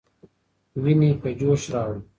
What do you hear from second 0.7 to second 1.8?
ويني په جوش